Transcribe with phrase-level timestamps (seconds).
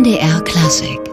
[0.00, 1.09] MDR Klassik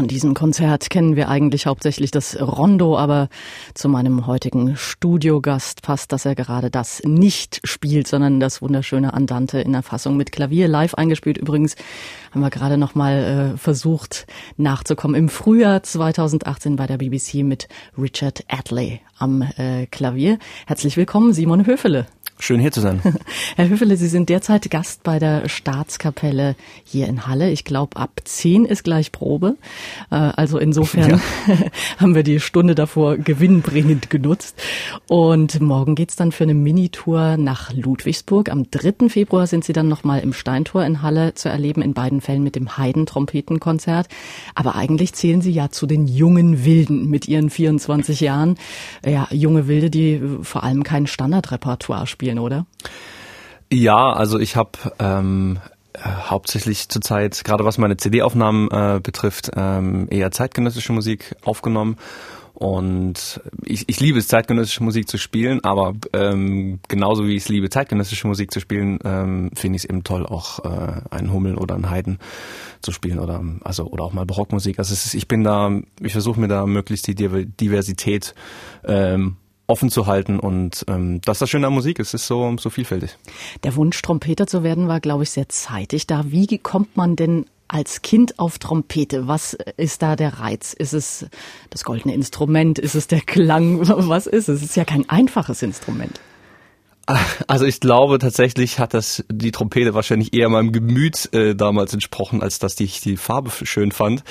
[0.00, 3.28] von diesem Konzert kennen wir eigentlich hauptsächlich das Rondo, aber
[3.74, 9.60] zu meinem heutigen Studiogast passt, dass er gerade das nicht spielt, sondern das wunderschöne Andante
[9.60, 11.36] in der Fassung mit Klavier live eingespielt.
[11.36, 11.76] Übrigens
[12.30, 14.26] haben wir gerade noch mal äh, versucht
[14.56, 20.38] nachzukommen im Frühjahr 2018 bei der BBC mit Richard Adley am äh, Klavier.
[20.66, 22.06] Herzlich willkommen, Simon Höfele.
[22.42, 23.02] Schön hier zu sein.
[23.56, 27.50] Herr Höfele, Sie sind derzeit Gast bei der Staatskapelle hier in Halle.
[27.50, 29.56] Ich glaube, ab zehn ist gleich Probe.
[30.10, 31.20] Äh, also insofern ja.
[31.98, 34.60] haben wir die Stunde davor gewinnbringend genutzt.
[35.06, 38.50] Und morgen geht's dann für eine Minitour nach Ludwigsburg.
[38.50, 39.10] Am 3.
[39.10, 42.56] Februar sind Sie dann nochmal im Steintor in Halle zu erleben, in beiden Fällen mit
[42.56, 44.08] dem Heidentrompetenkonzert.
[44.54, 48.56] Aber eigentlich zählen Sie ja zu den jungen Wilden mit Ihren 24 Jahren.
[49.04, 52.66] Ja, junge Wilde, die vor allem kein Standardrepertoire spielen spielen, oder?
[53.72, 55.58] Ja, also ich habe ähm,
[55.92, 61.96] äh, hauptsächlich zurzeit, gerade was meine CD-Aufnahmen äh, betrifft, ähm, eher zeitgenössische Musik aufgenommen.
[62.52, 67.48] Und ich, ich liebe es, zeitgenössische Musik zu spielen, aber ähm, genauso wie ich es
[67.48, 71.54] liebe, zeitgenössische Musik zu spielen, ähm, finde ich es eben toll, auch äh, einen Hummel
[71.54, 72.18] oder einen Haydn
[72.82, 74.78] zu spielen oder also oder auch mal Barockmusik.
[74.78, 75.70] Also ist, ich bin da,
[76.02, 78.34] ich versuche mir da möglichst die Diversität
[78.84, 79.36] ähm,
[79.70, 82.70] offen zu halten und ähm, das ist das Schöne an Musik, es ist so, so
[82.70, 83.16] vielfältig.
[83.62, 86.24] Der Wunsch, Trompeter zu werden, war, glaube ich, sehr zeitig da.
[86.26, 89.28] Wie kommt man denn als Kind auf Trompete?
[89.28, 90.72] Was ist da der Reiz?
[90.72, 91.26] Ist es
[91.70, 92.78] das goldene Instrument?
[92.78, 93.80] Ist es der Klang?
[93.88, 94.56] Was ist es?
[94.56, 96.20] Es ist ja kein einfaches Instrument.
[97.46, 102.42] Also ich glaube tatsächlich hat das die Trompete wahrscheinlich eher meinem Gemüt äh, damals entsprochen,
[102.42, 104.22] als dass ich die Farbe schön fand.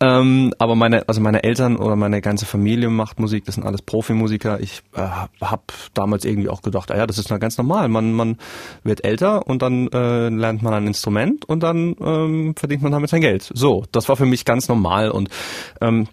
[0.00, 3.82] Ähm, aber meine, also meine Eltern oder meine ganze Familie macht Musik, das sind alles
[3.82, 4.60] Profimusiker.
[4.60, 5.02] Ich äh,
[5.40, 5.62] habe
[5.94, 7.88] damals irgendwie auch gedacht, ah ja, das ist na ganz normal.
[7.88, 8.38] Man, man
[8.82, 13.10] wird älter und dann äh, lernt man ein Instrument und dann ähm, verdient man damit
[13.10, 13.50] sein Geld.
[13.54, 15.28] So, das war für mich ganz normal und
[15.80, 16.08] ähm,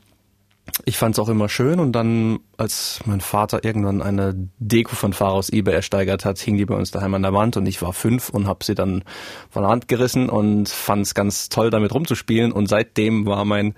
[0.86, 5.14] ich fand es auch immer schön und dann, als mein Vater irgendwann eine Deko von
[5.14, 7.82] Fahrer aus eBay ersteigert hat, hing die bei uns daheim an der Wand und ich
[7.82, 9.04] war fünf und habe sie dann
[9.50, 13.76] von der Hand gerissen und fand es ganz toll, damit rumzuspielen und seitdem war mein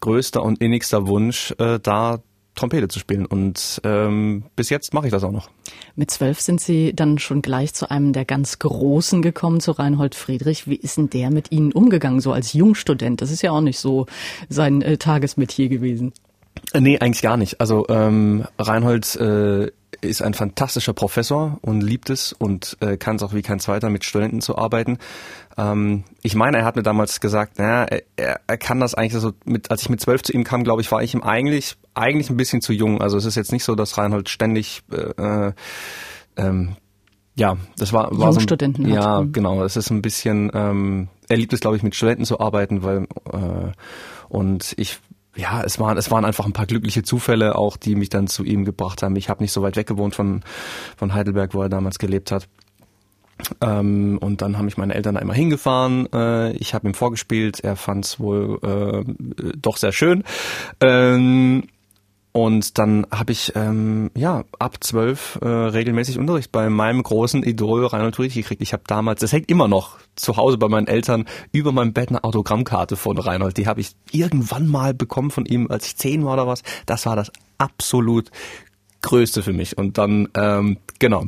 [0.00, 2.20] größter und innigster Wunsch, äh, da
[2.56, 3.26] Trompete zu spielen.
[3.26, 5.50] Und ähm, bis jetzt mache ich das auch noch.
[5.94, 10.14] Mit zwölf sind Sie dann schon gleich zu einem der ganz Großen gekommen, zu Reinhold
[10.14, 10.66] Friedrich.
[10.66, 13.20] Wie ist denn der mit Ihnen umgegangen, so als Jungstudent?
[13.20, 14.06] Das ist ja auch nicht so
[14.48, 16.12] sein äh, Tagesmetier gewesen.
[16.74, 17.60] Nee, eigentlich gar nicht.
[17.60, 23.22] Also ähm, Reinhold äh, ist ein fantastischer Professor und liebt es und äh, kann es
[23.22, 24.98] auch wie kein zweiter mit Studenten zu arbeiten.
[25.56, 29.32] Ähm, ich meine, er hat mir damals gesagt, naja, er, er kann das eigentlich so
[29.44, 32.28] mit, als ich mit zwölf zu ihm kam, glaube ich, war ich ihm eigentlich eigentlich
[32.30, 33.00] ein bisschen zu jung.
[33.00, 35.52] Also es ist jetzt nicht so, dass Reinhold ständig äh,
[36.36, 36.76] ähm,
[37.38, 39.32] ja, das war, war so Studenten ja mhm.
[39.32, 39.62] genau.
[39.62, 43.06] Es ist ein bisschen, ähm, er liebt es, glaube ich, mit Studenten zu arbeiten, weil
[43.30, 43.72] äh,
[44.28, 44.98] und ich
[45.36, 48.44] ja, es waren, es waren einfach ein paar glückliche Zufälle auch, die mich dann zu
[48.44, 49.16] ihm gebracht haben.
[49.16, 50.42] Ich habe nicht so weit weg gewohnt von,
[50.96, 52.48] von Heidelberg, wo er damals gelebt hat.
[53.60, 56.08] Ähm, und dann haben mich meine Eltern da immer hingefahren.
[56.12, 57.60] Äh, ich habe ihm vorgespielt.
[57.60, 60.24] Er fand es wohl äh, doch sehr schön.
[60.80, 61.64] Ähm,
[62.36, 67.86] und dann habe ich ähm, ja ab zwölf äh, regelmäßig Unterricht bei meinem großen Idol
[67.86, 68.60] Reinhold Friedrich gekriegt.
[68.60, 72.10] Ich habe damals, das hängt immer noch zu Hause bei meinen Eltern über meinem Bett
[72.10, 73.56] eine Autogrammkarte von Reinhold.
[73.56, 76.62] Die habe ich irgendwann mal bekommen von ihm, als ich zehn war oder was.
[76.84, 78.30] Das war das absolut
[79.00, 79.78] Größte für mich.
[79.78, 81.24] Und dann, ähm, genau,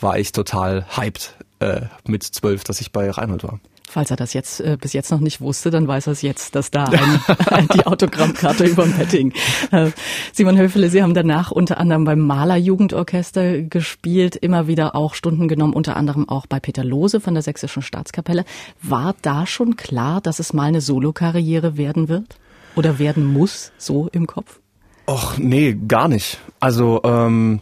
[0.00, 3.58] war ich total hyped äh, mit zwölf, dass ich bei Reinhold war.
[3.92, 6.54] Falls er das jetzt äh, bis jetzt noch nicht wusste, dann weiß er es jetzt,
[6.54, 9.34] dass da ein, die Autogrammkarte über dem Petting.
[9.70, 9.90] Äh,
[10.32, 15.74] Simon Höfele, Sie haben danach unter anderem beim Malerjugendorchester gespielt, immer wieder auch Stunden genommen,
[15.74, 18.46] unter anderem auch bei Peter Lose von der Sächsischen Staatskapelle.
[18.80, 22.38] War da schon klar, dass es mal eine Solokarriere werden wird?
[22.74, 24.58] Oder werden muss, so im Kopf?
[25.06, 26.38] Och, nee, gar nicht.
[26.60, 27.60] Also, ähm,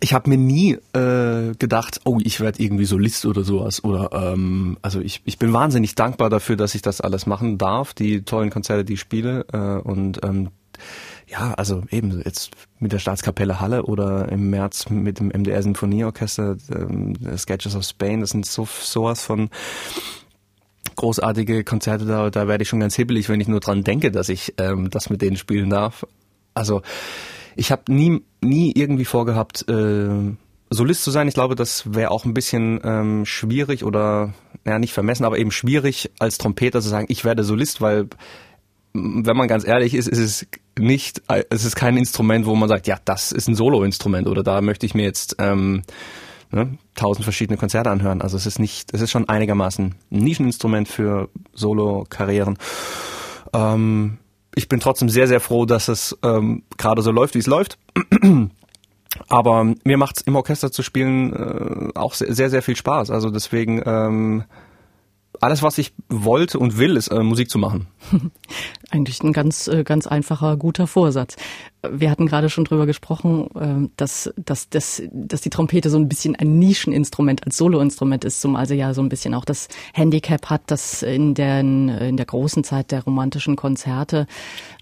[0.00, 3.82] ich habe mir nie äh, gedacht, oh, ich werde irgendwie Solist oder sowas.
[3.84, 7.94] Oder ähm, also ich, ich bin wahnsinnig dankbar dafür, dass ich das alles machen darf,
[7.94, 9.46] die tollen Konzerte, die ich spiele.
[9.52, 10.50] Äh, und ähm,
[11.26, 16.56] ja, also eben jetzt mit der Staatskapelle Halle oder im März mit dem MDR Sinfonieorchester,
[16.70, 19.48] ähm, Sketches of Spain, das sind so sowas von
[20.96, 24.28] großartige Konzerte, da, da werde ich schon ganz hibbelig, wenn ich nur dran denke, dass
[24.28, 26.06] ich ähm, das mit denen spielen darf.
[26.54, 26.82] Also
[27.56, 30.34] ich habe nie, nie irgendwie vorgehabt, äh,
[30.70, 31.28] Solist zu sein.
[31.28, 34.32] Ich glaube, das wäre auch ein bisschen ähm, schwierig oder,
[34.64, 38.08] ja, nicht vermessen, aber eben schwierig als Trompeter zu sagen, ich werde Solist, weil
[38.94, 40.46] wenn man ganz ehrlich ist, ist es
[40.78, 44.60] nicht, es ist kein Instrument, wo man sagt, ja, das ist ein Solo-Instrument oder da
[44.60, 45.82] möchte ich mir jetzt ähm,
[46.50, 48.22] ne, tausend verschiedene Konzerte anhören.
[48.22, 52.58] Also es ist nicht, es ist schon einigermaßen ein Nischeninstrument für Solo-Karrieren.
[53.52, 54.18] Ähm,
[54.54, 57.78] ich bin trotzdem sehr, sehr froh, dass es ähm, gerade so läuft, wie es läuft.
[59.28, 63.10] Aber mir macht es im Orchester zu spielen äh, auch sehr, sehr viel Spaß.
[63.10, 64.44] Also deswegen ähm,
[65.42, 67.88] alles, was ich wollte und will, ist äh, Musik zu machen.
[68.90, 71.34] Eigentlich ein ganz, äh, ganz einfacher, guter Vorsatz.
[71.90, 76.08] Wir hatten gerade schon drüber gesprochen, äh, dass, dass, dass, dass die Trompete so ein
[76.08, 80.48] bisschen ein Nischeninstrument als Soloinstrument ist, zumal sie ja so ein bisschen auch das Handicap
[80.48, 84.28] hat, dass in der, in der großen Zeit der romantischen Konzerte,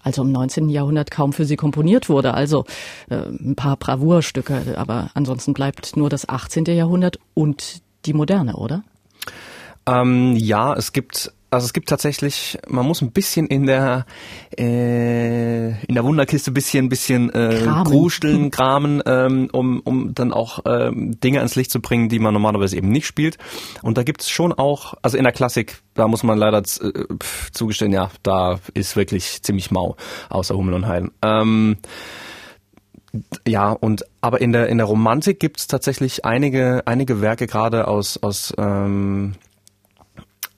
[0.03, 0.69] also im 19.
[0.69, 2.35] Jahrhundert, kaum für sie komponiert wurde.
[2.35, 2.65] Also
[3.09, 6.65] äh, ein paar Bravourstücke, aber ansonsten bleibt nur das 18.
[6.65, 8.83] Jahrhundert und die Moderne, oder?
[9.87, 14.05] Ähm, ja, es gibt also es gibt tatsächlich, man muss ein bisschen in der
[14.57, 20.59] äh, in der Wunderkiste ein bisschen, bisschen äh, gruscheln, kramen, ähm, um, um dann auch
[20.65, 23.37] ähm, Dinge ans Licht zu bringen, die man normalerweise eben nicht spielt.
[23.81, 26.63] Und da gibt es schon auch, also in der Klassik, da muss man leider äh,
[27.51, 29.97] zugestehen, ja, da ist wirklich ziemlich mau,
[30.29, 31.11] außer Hummel und Heiden.
[31.21, 31.75] Ähm,
[33.45, 37.89] ja, und aber in der in der Romantik gibt es tatsächlich einige einige Werke gerade
[37.89, 39.33] aus aus ähm,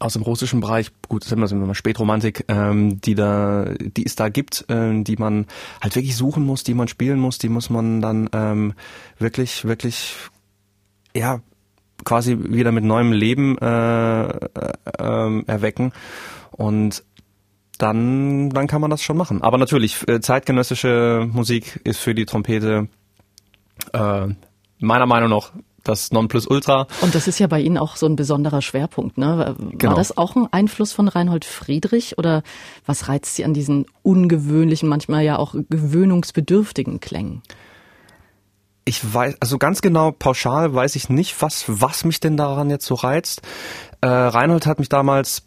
[0.04, 4.16] aus dem russischen Bereich, gut, das sind wir mal Spätromantik, ähm, die da, die es
[4.16, 5.48] da gibt, ähm, die man
[5.82, 8.74] halt wirklich suchen muss, die man spielen muss, die muss man dann ähm,
[9.18, 10.16] wirklich, wirklich,
[11.16, 11.40] ja,
[12.04, 15.94] quasi wieder mit neuem Leben äh, äh, erwecken
[16.52, 17.04] und
[17.78, 19.42] dann, dann kann man das schon machen.
[19.42, 22.90] Aber natürlich, äh, zeitgenössische Musik ist für die Trompete
[23.94, 24.28] äh,
[24.80, 25.54] meiner Meinung nach
[25.84, 26.88] das Nonplusultra.
[27.02, 29.18] Und das ist ja bei Ihnen auch so ein besonderer Schwerpunkt.
[29.18, 29.38] Ne?
[29.38, 29.96] War genau.
[29.96, 32.44] das auch ein Einfluss von Reinhold Friedrich oder
[32.86, 37.42] was reizt Sie an diesen ungewöhnlichen, manchmal ja auch gewöhnungsbedürftigen Klängen?
[38.86, 42.86] Ich weiß, also ganz genau pauschal weiß ich nicht, was, was mich denn daran jetzt
[42.86, 43.42] so reizt.
[44.02, 45.44] Äh, Reinhold hat mich damals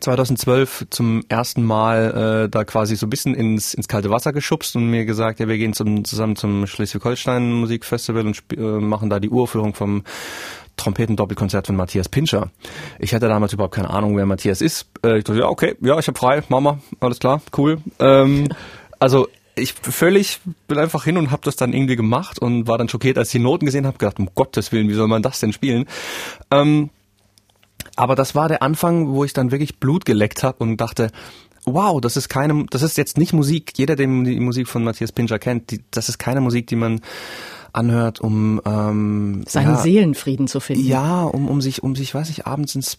[0.00, 4.74] 2012 zum ersten Mal äh, da quasi so ein bisschen ins, ins kalte Wasser geschubst
[4.76, 9.20] und mir gesagt, ja, wir gehen zum, zusammen zum Schleswig-Holstein Musikfestival und äh, machen da
[9.20, 10.02] die Uraufführung vom
[10.76, 12.50] Trompeten-Doppelkonzert von Matthias Pinscher.
[12.98, 14.86] Ich hatte damals überhaupt keine Ahnung, wer Matthias ist.
[15.04, 17.78] Äh, ich dachte, ja, okay, ja, ich habe frei, Mama, alles klar, cool.
[17.98, 18.48] Ähm,
[18.98, 22.88] also ich völlig bin einfach hin und habe das dann irgendwie gemacht und war dann
[22.88, 25.40] schockiert, als ich die Noten gesehen habe, gedacht, um Gottes Willen, wie soll man das
[25.40, 25.86] denn spielen?
[26.50, 26.90] Ähm,
[27.96, 31.10] aber das war der Anfang, wo ich dann wirklich Blut geleckt habe und dachte,
[31.64, 33.72] wow, das ist keine, das ist jetzt nicht Musik.
[33.76, 37.00] Jeder, der die Musik von Matthias Pinscher kennt, die, das ist keine Musik, die man
[37.72, 40.86] anhört, um ähm, seinen ja, Seelenfrieden zu finden.
[40.86, 42.98] Ja, um, um sich, um sich, weiß ich, abends ins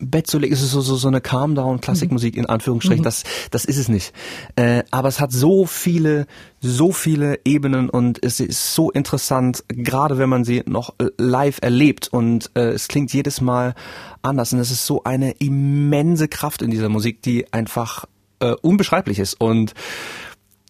[0.00, 0.52] Bett zu legen.
[0.52, 3.02] Es ist so, so, so eine Calm-Down-Klassikmusik in Anführungsstrichen.
[3.02, 3.04] Mhm.
[3.04, 4.12] Das, das ist es nicht.
[4.56, 6.26] Äh, aber es hat so viele,
[6.60, 11.58] so viele Ebenen und es ist so interessant, gerade wenn man sie noch äh, live
[11.62, 13.74] erlebt und äh, es klingt jedes Mal
[14.22, 18.06] anders und es ist so eine immense Kraft in dieser Musik, die einfach
[18.40, 19.74] äh, unbeschreiblich ist und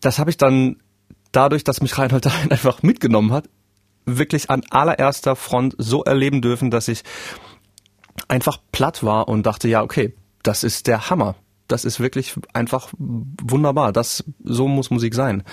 [0.01, 0.77] das habe ich dann
[1.33, 3.49] dadurch, dass mich Reinhold da einfach mitgenommen hat,
[4.07, 7.03] wirklich an allererster Front so erleben dürfen, dass ich
[8.29, 11.35] einfach platt war und dachte, ja, okay, das ist der Hammer.
[11.69, 13.93] Das ist wirklich einfach wunderbar.
[13.93, 15.45] Das, so muss Musik sein.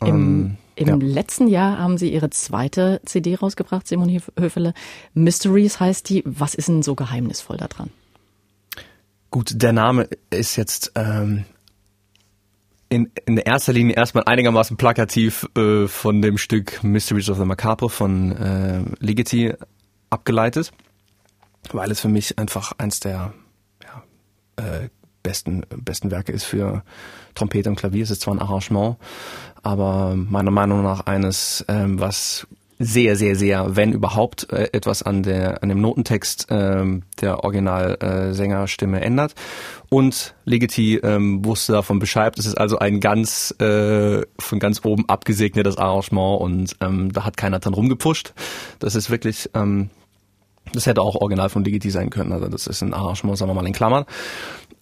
[0.00, 0.96] Im, ähm, im ja.
[0.96, 4.74] letzten Jahr haben Sie Ihre zweite CD rausgebracht, Simon Höfele.
[5.12, 6.22] Mysteries heißt die.
[6.26, 7.90] Was ist denn so geheimnisvoll daran?
[9.30, 11.44] Gut, der Name ist jetzt ähm,
[12.88, 17.88] in, in erster Linie erstmal einigermaßen plakativ äh, von dem Stück Mysteries of the Macabre
[17.88, 19.52] von äh, Ligeti
[20.10, 20.72] abgeleitet
[21.72, 23.32] weil es für mich einfach eins der
[23.82, 24.88] ja, äh,
[25.22, 26.82] besten, besten Werke ist für
[27.34, 28.04] Trompete und Klavier.
[28.04, 28.96] Es ist zwar ein Arrangement,
[29.62, 32.46] aber meiner Meinung nach eines, ähm, was
[32.78, 39.00] sehr, sehr, sehr, wenn überhaupt, äh, etwas an der an dem Notentext ähm, der Originalsängerstimme
[39.00, 39.34] äh, ändert.
[39.88, 42.36] Und Ligeti ähm, wusste davon Bescheid.
[42.36, 47.36] Das ist also ein ganz äh, von ganz oben abgesegnetes Arrangement und ähm, da hat
[47.36, 48.34] keiner dran rumgepusht.
[48.80, 49.90] Das ist wirklich ähm,
[50.72, 52.32] das hätte auch original von Ligeti sein können.
[52.32, 54.04] Also das ist ein Arrangement, sagen wir mal in Klammern.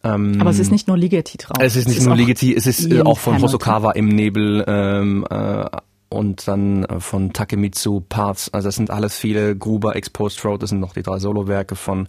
[0.05, 1.57] Ähm, Aber es ist nicht nur Ligeti drauf.
[1.61, 3.41] Es ist nicht es nur Ligeti, es ist Ian auch von.
[3.41, 5.65] Hosokawa im Nebel ähm, äh,
[6.13, 8.53] und dann äh, von Takemitsu Parts.
[8.53, 12.09] Also das sind alles viele Gruber, Exposed Road, das sind noch die drei Solowerke von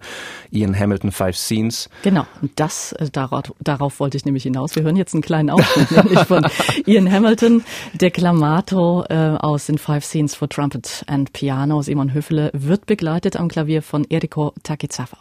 [0.51, 1.89] Ian Hamilton Five Scenes.
[2.03, 4.75] Genau, und das äh, darauf, darauf wollte ich nämlich hinaus.
[4.75, 6.45] Wir hören jetzt einen kleinen Ausschnitt nämlich von
[6.85, 11.81] Ian Hamilton, Deklamato äh, aus den Five Scenes for Trumpet and Piano.
[11.81, 15.17] Simon Höfele wird begleitet am Klavier von Eriko Takizawa.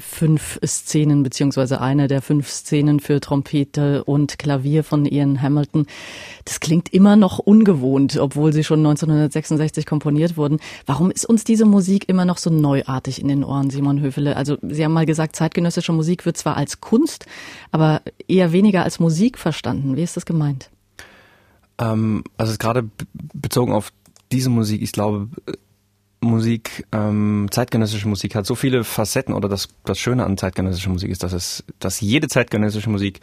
[0.00, 5.86] Fünf Szenen beziehungsweise eine der fünf Szenen für Trompete und Klavier von Ian Hamilton.
[6.44, 10.58] Das klingt immer noch ungewohnt, obwohl sie schon 1966 komponiert wurden.
[10.86, 14.36] Warum ist uns diese Musik immer noch so neuartig in den Ohren, Simon Höfele?
[14.36, 17.26] Also Sie haben mal gesagt, zeitgenössische Musik wird zwar als Kunst,
[17.70, 19.96] aber eher weniger als Musik verstanden.
[19.96, 20.70] Wie ist das gemeint?
[21.78, 22.88] Ähm, also gerade
[23.32, 23.92] bezogen auf
[24.30, 25.28] diese Musik, ich glaube,
[26.32, 31.10] Musik, ähm, zeitgenössische Musik hat so viele Facetten oder das, das Schöne an zeitgenössischer Musik
[31.10, 33.20] ist, dass es, dass jede zeitgenössische Musik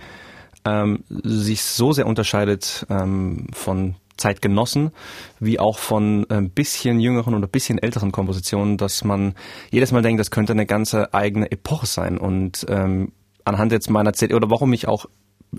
[0.65, 4.91] ähm, sich so sehr unterscheidet ähm, von Zeitgenossen
[5.39, 9.33] wie auch von ein bisschen jüngeren oder bisschen älteren Kompositionen, dass man
[9.71, 12.17] jedes Mal denkt, das könnte eine ganze eigene Epoche sein.
[12.17, 13.13] Und ähm,
[13.45, 15.05] anhand jetzt meiner CD oder warum ich auch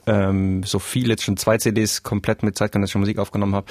[0.06, 3.66] ähm, so viel jetzt schon zwei CDs komplett mit zeitgenössischer Musik aufgenommen habe.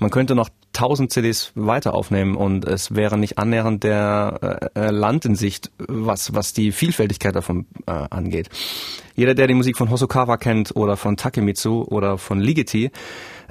[0.00, 4.90] Man könnte noch tausend CDs weiter aufnehmen und es wäre nicht annähernd der äh, äh,
[4.90, 8.50] Land in Sicht, was, was die Vielfältigkeit davon äh, angeht.
[9.14, 12.90] Jeder, der die Musik von Hosokawa kennt oder von Takemitsu oder von Ligeti,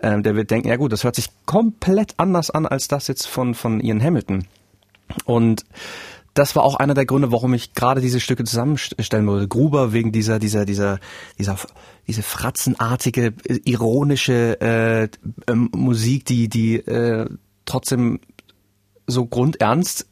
[0.01, 3.27] äh, der wird denken, ja gut, das hört sich komplett anders an als das jetzt
[3.27, 4.46] von, von Ian Hamilton.
[5.25, 5.65] Und
[6.34, 9.48] das war auch einer der Gründe, warum ich gerade diese Stücke zusammenstellen wollte.
[9.48, 11.00] Gruber wegen dieser, dieser, dieser,
[11.38, 11.58] dieser,
[12.08, 13.34] diese fratzenartige,
[13.66, 17.30] ironische äh, äh, Musik, die, die äh,
[17.66, 18.20] trotzdem
[19.06, 20.08] so grundernst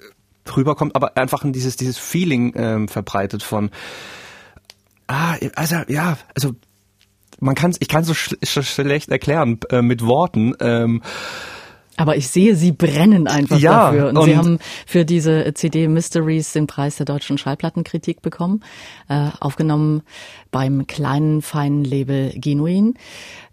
[0.56, 3.72] rüberkommt, aber einfach dieses, dieses Feeling ähm, verbreitet von,
[5.08, 6.54] ah, also ja, also
[7.40, 10.54] man kann ich kann so sch schlecht erklären äh, mit Worten.
[10.60, 11.02] Ähm,
[12.02, 14.10] aber ich sehe, Sie brennen einfach ja, dafür.
[14.10, 18.64] Und, und, Sie haben für diese CD Mysteries den Preis der deutschen Schallplattenkritik bekommen,
[19.08, 20.02] äh, aufgenommen
[20.52, 22.96] beim kleinen, feinen Label Genuin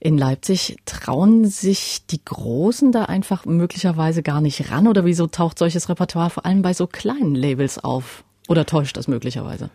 [0.01, 0.77] in Leipzig.
[0.85, 4.89] Trauen sich die Großen da einfach möglicherweise gar nicht ran?
[4.89, 8.25] Oder wieso taucht solches Repertoire vor allem bei so kleinen Labels auf?
[8.49, 9.71] Oder täuscht das möglicherweise?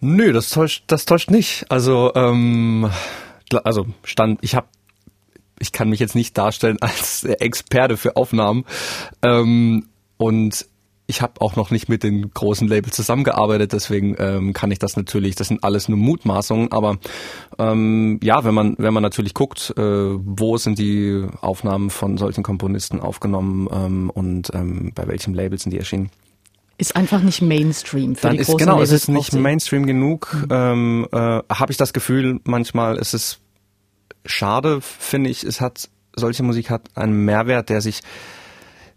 [0.00, 1.66] Nö, das täuscht, das täuscht nicht.
[1.70, 2.90] Also, ähm,
[3.62, 4.66] also stand, ich habe
[5.64, 8.64] ich kann mich jetzt nicht darstellen als Experte für Aufnahmen.
[9.22, 10.66] Ähm, und
[11.06, 14.96] ich habe auch noch nicht mit den großen Labels zusammengearbeitet, deswegen ähm, kann ich das
[14.96, 16.98] natürlich, das sind alles nur Mutmaßungen, aber
[17.58, 22.42] ähm, ja, wenn man, wenn man natürlich guckt, äh, wo sind die Aufnahmen von solchen
[22.42, 26.10] Komponisten aufgenommen ähm, und ähm, bei welchem Label sind die erschienen.
[26.76, 29.86] Ist einfach nicht Mainstream für Dann die ist großen genau, Labels es ist nicht Mainstream
[29.86, 30.34] genug.
[30.34, 30.48] Mhm.
[30.50, 33.40] Ähm, äh, habe ich das Gefühl, manchmal ist es
[34.24, 38.00] schade, finde ich, es hat, solche Musik hat einen Mehrwert, der sich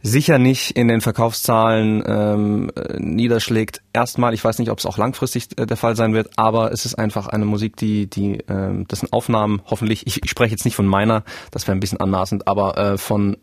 [0.01, 3.81] sicher nicht in den Verkaufszahlen ähm, äh, niederschlägt.
[3.93, 6.86] Erstmal, ich weiß nicht, ob es auch langfristig äh, der Fall sein wird, aber es
[6.86, 10.65] ist einfach eine Musik, die, die, ähm, das sind Aufnahmen, hoffentlich, ich, ich spreche jetzt
[10.65, 13.38] nicht von meiner, das wäre ein bisschen anmaßend, aber äh, von,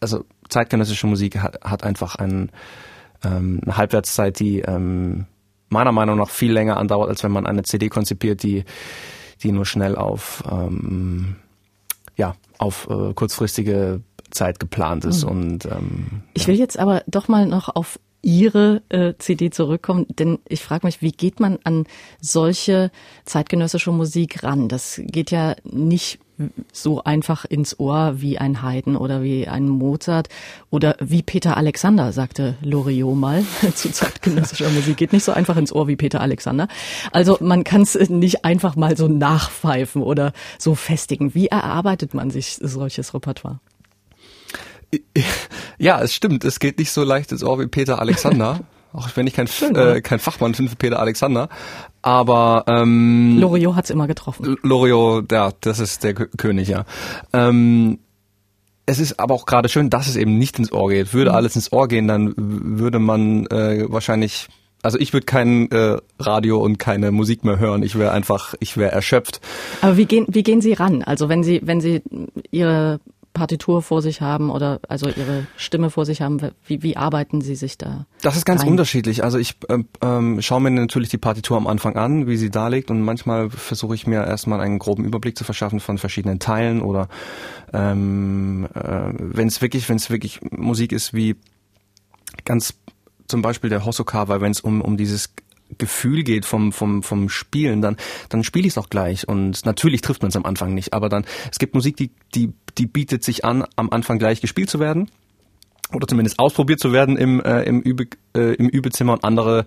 [0.00, 2.50] also zeitgenössische Musik hat, hat einfach einen,
[3.22, 5.26] ähm, eine Halbwertszeit, die ähm,
[5.68, 8.64] meiner Meinung nach viel länger andauert, als wenn man eine CD konzipiert, die
[9.42, 11.36] die nur schnell auf ähm,
[12.16, 15.30] ja auf äh, kurzfristige Zeit geplant ist mhm.
[15.30, 20.40] und ähm, ich will jetzt aber doch mal noch auf Ihre äh, CD zurückkommen, denn
[20.48, 21.84] ich frage mich, wie geht man an
[22.20, 22.90] solche
[23.24, 24.68] zeitgenössische Musik ran?
[24.68, 26.18] Das geht ja nicht
[26.72, 30.28] so einfach ins Ohr wie ein Haydn oder wie ein Mozart
[30.70, 34.96] oder wie Peter Alexander, sagte Loriot mal zu zeitgenössischer Musik.
[34.96, 36.68] Geht nicht so einfach ins Ohr wie Peter Alexander.
[37.12, 41.34] Also man kann es nicht einfach mal so nachpfeifen oder so festigen.
[41.34, 43.60] Wie erarbeitet man sich solches Repertoire?
[45.80, 46.44] Ja, es stimmt.
[46.44, 48.64] Es geht nicht so leicht ins Ohr wie Peter Alexander.
[48.92, 51.48] auch wenn ich kein, äh, kein Fachmann bin für Peter Alexander.
[52.02, 54.56] Aber ähm, Loriot hat's immer getroffen.
[54.62, 56.84] Loriot, ja, das ist der K König, ja.
[57.32, 57.98] Ähm,
[58.86, 61.12] es ist aber auch gerade schön, dass es eben nicht ins Ohr geht.
[61.12, 61.36] Würde mhm.
[61.36, 64.48] alles ins Ohr gehen, dann würde man äh, wahrscheinlich
[64.82, 67.82] also ich würde kein äh, Radio und keine Musik mehr hören.
[67.82, 69.40] Ich wäre einfach, ich wäre erschöpft.
[69.80, 71.02] Aber wie gehen, wie gehen Sie ran?
[71.02, 72.02] Also wenn Sie, wenn Sie
[72.50, 73.00] Ihre
[73.38, 76.40] Partitur vor sich haben oder also ihre Stimme vor sich haben?
[76.66, 78.06] Wie, wie arbeiten Sie sich da?
[78.22, 78.68] Das ist ganz rein?
[78.68, 79.22] unterschiedlich.
[79.22, 82.66] Also ich ähm, ähm, schaue mir natürlich die Partitur am Anfang an, wie sie da
[82.66, 86.82] liegt und manchmal versuche ich mir erstmal einen groben Überblick zu verschaffen von verschiedenen Teilen
[86.82, 87.08] oder
[87.72, 91.36] ähm, äh, wenn es wirklich, wenn es wirklich Musik ist wie
[92.44, 92.74] ganz
[93.28, 95.30] zum Beispiel der Hosokawa, wenn es um, um dieses
[95.76, 97.96] Gefühl geht vom, vom, vom Spielen, dann,
[98.28, 99.28] dann spiele ich es auch gleich.
[99.28, 102.52] Und natürlich trifft man es am Anfang nicht, aber dann, es gibt Musik, die, die,
[102.78, 105.10] die bietet sich an, am Anfang gleich gespielt zu werden.
[105.94, 109.64] Oder zumindest ausprobiert zu werden im, äh, im, Übe, äh, im Übezimmer und andere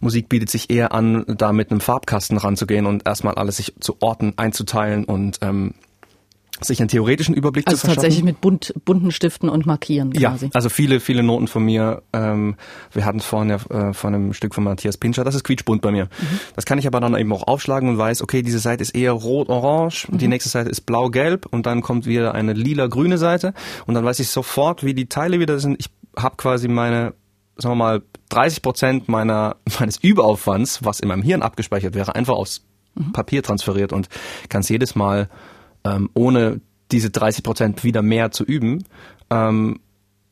[0.00, 3.96] Musik bietet sich eher an, da mit einem Farbkasten ranzugehen und erstmal alles sich zu
[4.00, 5.74] Orten einzuteilen und ähm,
[6.60, 8.02] sich einen theoretischen Überblick also zu verschaffen.
[8.02, 10.46] tatsächlich mit bunt, bunten Stiften und Markieren quasi.
[10.46, 12.02] Ja, also viele, viele Noten von mir.
[12.12, 12.56] Ähm,
[12.92, 15.82] wir hatten es vorhin ja äh, von einem Stück von Matthias Pinscher, das ist quietschbunt
[15.82, 16.04] bei mir.
[16.04, 16.40] Mhm.
[16.56, 19.12] Das kann ich aber dann eben auch aufschlagen und weiß, okay, diese Seite ist eher
[19.12, 20.18] rot-orange, mhm.
[20.18, 23.54] die nächste Seite ist blau-gelb und dann kommt wieder eine lila-grüne Seite
[23.86, 25.76] und dann weiß ich sofort, wie die Teile wieder sind.
[25.78, 27.14] Ich habe quasi meine
[27.60, 32.34] sagen wir mal, 30 Prozent meiner, meines Überaufwands, was in meinem Hirn abgespeichert wäre, einfach
[32.34, 32.62] aufs
[32.94, 33.12] mhm.
[33.12, 34.08] Papier transferiert und
[34.48, 35.28] kann es jedes Mal
[35.84, 36.60] ähm, ohne
[36.90, 38.84] diese 30 Prozent wieder mehr zu üben,
[39.30, 39.80] ähm,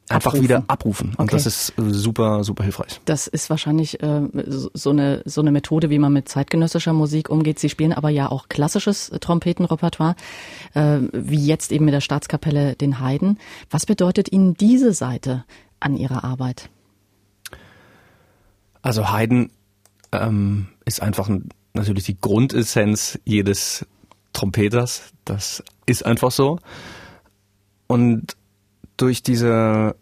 [0.08, 0.42] einfach abrufen.
[0.42, 1.08] wieder abrufen.
[1.10, 1.36] Und okay.
[1.36, 3.00] das ist super, super hilfreich.
[3.04, 7.58] Das ist wahrscheinlich äh, so, eine, so eine Methode, wie man mit zeitgenössischer Musik umgeht.
[7.58, 10.16] Sie spielen aber ja auch klassisches Trompetenrepertoire,
[10.74, 13.38] äh, wie jetzt eben mit der Staatskapelle den Heiden.
[13.70, 15.44] Was bedeutet Ihnen diese Seite
[15.80, 16.70] an Ihrer Arbeit?
[18.80, 19.50] Also Haydn
[20.12, 23.86] ähm, ist einfach ein, natürlich die Grundessenz jedes
[24.38, 25.12] Trompeters.
[25.24, 26.60] Das ist einfach so.
[27.88, 28.36] Und
[28.96, 29.96] durch diese,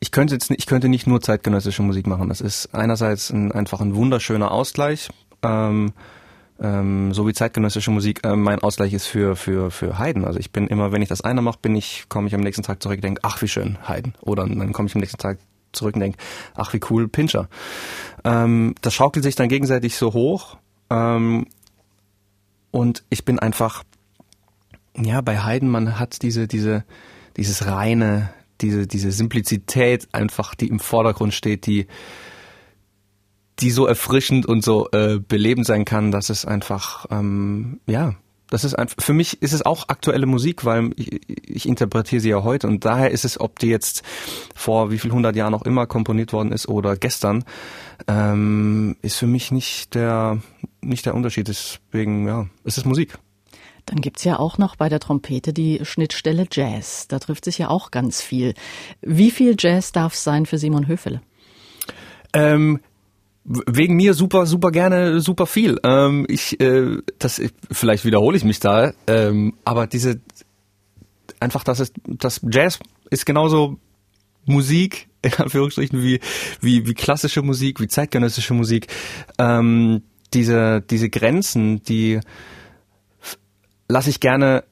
[0.00, 2.28] ich könnte jetzt, ich könnte nicht nur zeitgenössische Musik machen.
[2.28, 5.08] Das ist einerseits ein, einfach ein wunderschöner Ausgleich.
[5.42, 5.92] Ähm,
[6.60, 10.26] ähm, so wie zeitgenössische Musik äh, mein Ausgleich ist für für für Haydn.
[10.26, 12.62] Also ich bin immer, wenn ich das eine mache, bin ich komme ich am nächsten
[12.62, 14.12] Tag zurück und denke, ach wie schön Haydn.
[14.20, 15.38] Oder dann komme ich am nächsten Tag
[15.72, 16.18] zurück und denke,
[16.54, 17.48] ach wie cool Pinscher.
[18.24, 20.58] Ähm, das schaukelt sich dann gegenseitig so hoch
[20.90, 21.46] ähm,
[22.70, 23.84] und ich bin einfach,
[24.96, 26.84] ja, bei Haydn, man hat diese, diese,
[27.36, 31.86] dieses reine, diese, diese Simplizität einfach, die im Vordergrund steht, die,
[33.58, 38.14] die so erfrischend und so äh, belebend sein kann, dass es einfach, ähm, ja,
[38.50, 42.30] das ist einfach, für mich ist es auch aktuelle Musik, weil ich, ich interpretiere sie
[42.30, 44.02] ja heute und daher ist es, ob die jetzt
[44.54, 47.44] vor wie viel hundert Jahren auch immer komponiert worden ist oder gestern,
[48.08, 50.38] ähm, ist für mich nicht der,
[50.80, 51.48] nicht der Unterschied.
[51.48, 53.18] Deswegen, ja, es ist Musik.
[53.86, 57.08] Dann gibt's ja auch noch bei der Trompete die Schnittstelle Jazz.
[57.08, 58.54] Da trifft sich ja auch ganz viel.
[59.00, 61.22] Wie viel Jazz darf es sein für Simon Höfele?
[62.32, 62.80] Ähm,
[63.44, 65.78] wegen mir super, super gerne, super viel.
[65.82, 70.20] Ähm, ich, äh, das, vielleicht wiederhole ich mich da, ähm, aber diese,
[71.40, 72.78] einfach, das ist, das Jazz
[73.10, 73.78] ist genauso
[74.44, 76.20] Musik, in Anführungsstrichen, wie,
[76.60, 78.86] wie, wie klassische Musik, wie zeitgenössische Musik.
[79.38, 82.20] Ähm, diese, diese Grenzen, die
[83.88, 84.64] lasse ich gerne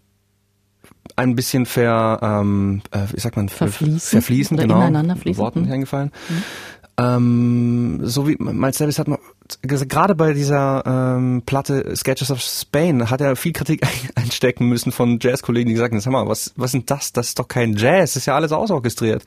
[1.17, 4.77] ein bisschen ver, ähm, äh, wie sagt man, verfließen, verfließen genau.
[4.77, 5.43] Ineinander fließen.
[5.43, 6.13] Worten nicht eingefallen.
[6.29, 6.43] Mhm.
[6.99, 9.19] Ähm, so wie Miles Davis hat mal
[9.63, 15.19] gerade bei dieser ähm, Platte Sketches of Spain hat er viel Kritik einstecken müssen von
[15.21, 17.13] Jazzkollegen, die gesagt haben, sag mal, was was sind das?
[17.13, 19.25] Das ist doch kein Jazz, das ist ja alles ausorchestriert.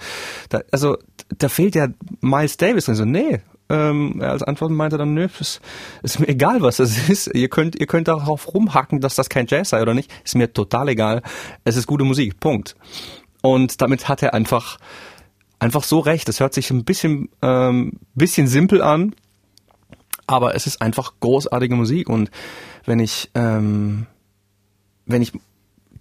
[0.49, 0.97] Da, also
[1.37, 1.87] da fehlt ja
[2.19, 2.95] Miles Davis drin.
[2.95, 3.39] So, nee,
[3.71, 5.61] ähm, als Antwort meinte dann, nö, ist,
[6.03, 7.33] ist mir egal, was das ist.
[7.33, 10.11] Ihr könnt, ihr könnt darauf rumhacken, dass das kein Jazz sei oder nicht.
[10.25, 11.21] Ist mir total egal.
[11.63, 12.39] Es ist gute Musik.
[12.39, 12.75] Punkt.
[13.41, 14.77] Und damit hat er einfach
[15.61, 16.27] einfach so recht.
[16.27, 19.15] Das hört sich ein bisschen, ähm, bisschen simpel an,
[20.27, 22.09] aber es ist einfach großartige Musik.
[22.09, 22.31] Und
[22.85, 24.07] wenn ich, ähm,
[25.05, 25.31] wenn ich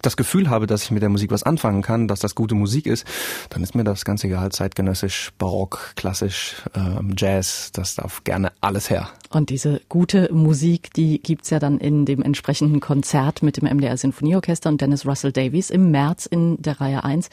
[0.02, 2.86] das Gefühl habe, dass ich mit der Musik was anfangen kann, dass das gute Musik
[2.86, 3.06] ist,
[3.50, 8.90] dann ist mir das ganz egal, zeitgenössisch, barock, klassisch, ähm, Jazz, das darf gerne alles
[8.90, 9.08] her.
[9.30, 13.96] Und diese gute Musik, die gibt's ja dann in dem entsprechenden Konzert mit dem MDR
[13.96, 17.28] Sinfonieorchester und Dennis Russell Davies im März in der Reihe 1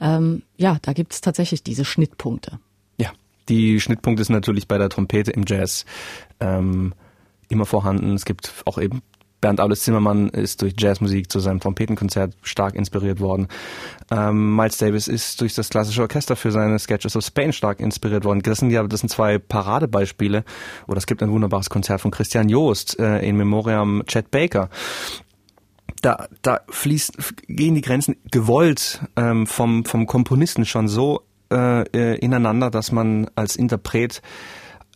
[0.00, 2.58] ähm, ja, da gibt es tatsächlich diese Schnittpunkte.
[2.98, 3.12] Ja,
[3.48, 5.84] die Schnittpunkte sind natürlich bei der Trompete im Jazz
[6.40, 6.94] ähm,
[7.48, 8.14] immer vorhanden.
[8.14, 9.02] Es gibt auch eben
[9.40, 13.48] Bernd Aulus Zimmermann ist durch Jazzmusik zu seinem Trompetenkonzert stark inspiriert worden.
[14.10, 18.24] Ähm, Miles Davis ist durch das klassische Orchester für seine Sketches of Spain stark inspiriert
[18.24, 18.40] worden.
[18.42, 20.44] Das sind ja, das sind zwei Paradebeispiele.
[20.86, 24.70] Oder es gibt ein wunderbares Konzert von Christian Joost äh, in Memoriam Chet Baker
[26.02, 32.16] da, da fließt, gehen die Grenzen gewollt ähm, vom, vom Komponisten schon so äh, äh,
[32.18, 34.22] ineinander, dass man als Interpret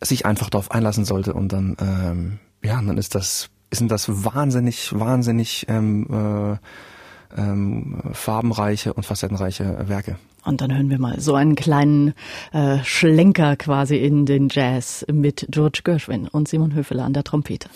[0.01, 4.99] sich einfach darauf einlassen sollte und dann, ähm, ja, dann ist das, sind das wahnsinnig,
[4.99, 10.17] wahnsinnig ähm, äh, ähm, farbenreiche und facettenreiche Werke.
[10.45, 12.15] Und dann hören wir mal so einen kleinen
[12.53, 17.69] äh, Schlenker quasi in den Jazz mit George Gershwin und Simon Höfele an der Trompete.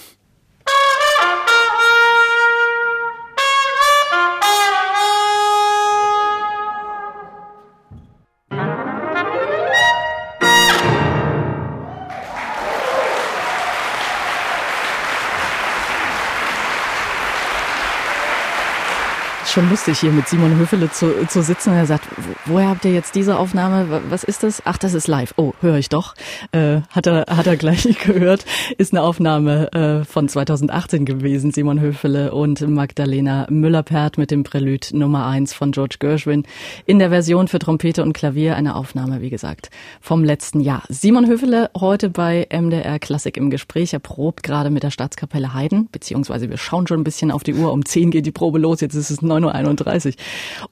[19.54, 21.74] Schon lustig, hier mit Simon Höfele zu, zu sitzen.
[21.74, 22.08] Er sagt,
[22.46, 24.02] woher habt ihr jetzt diese Aufnahme?
[24.08, 24.60] Was ist das?
[24.64, 25.32] Ach, das ist live.
[25.36, 26.16] Oh, höre ich doch.
[26.50, 28.44] Äh, hat er hat er gleich gehört.
[28.78, 31.52] Ist eine Aufnahme äh, von 2018 gewesen.
[31.52, 36.42] Simon Höfele und Magdalena Müller-Pert mit dem Prälude Nummer eins von George Gershwin
[36.84, 38.56] in der Version für Trompete und Klavier.
[38.56, 40.82] Eine Aufnahme, wie gesagt, vom letzten Jahr.
[40.88, 43.92] Simon Höfele heute bei MDR Klassik im Gespräch.
[43.92, 47.54] Er probt gerade mit der Staatskapelle Heiden, beziehungsweise wir schauen schon ein bisschen auf die
[47.54, 47.72] Uhr.
[47.72, 48.80] Um 10 geht die Probe los.
[48.80, 50.16] Jetzt ist es 9.31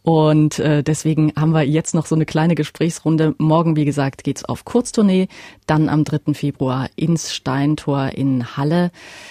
[0.04, 0.28] Uhr.
[0.28, 3.34] Und äh, deswegen haben wir jetzt noch so eine kleine Gesprächsrunde.
[3.38, 5.28] Morgen, wie gesagt, geht's auf Kurztournee.
[5.66, 6.34] Dann am 3.
[6.34, 8.90] Februar ins Steintor in Halle.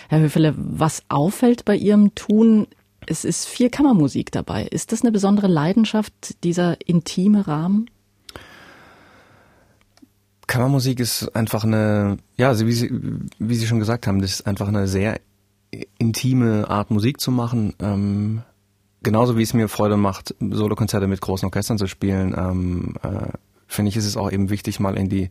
[0.10, 2.68] Herr Höfele, was auffällt bei Ihrem Tun
[3.08, 4.68] es ist viel Kammermusik dabei.
[4.68, 7.90] Ist das eine besondere Leidenschaft, dieser intime Rahmen?
[10.48, 12.92] Kammermusik ist einfach eine, ja, wie Sie,
[13.40, 15.20] wie Sie schon gesagt haben, das ist einfach eine sehr
[15.98, 17.74] intime Art Musik zu machen.
[17.80, 18.42] Ähm,
[19.04, 23.32] genauso wie es mir Freude macht, Solokonzerte mit großen Orchestern zu spielen, ähm, äh,
[23.68, 25.30] finde ich, ist es auch eben wichtig, mal in die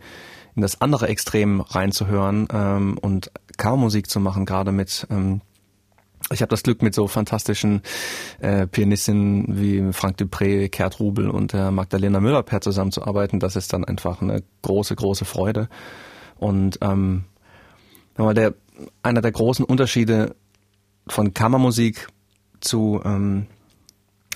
[0.56, 5.42] in das andere Extrem reinzuhören ähm, und Kammermusik zu machen, gerade mit ähm,
[6.32, 7.82] ich habe das Glück, mit so fantastischen
[8.40, 13.40] äh, Pianistinnen wie Frank Dupré, Kurt Rubel und äh, Magdalena Müller per zusammenzuarbeiten.
[13.40, 15.68] Das ist dann einfach eine große, große Freude.
[16.38, 17.24] Und ähm,
[18.16, 18.54] der,
[19.02, 20.36] einer der großen Unterschiede
[21.08, 22.08] von Kammermusik
[22.60, 23.46] zu ähm,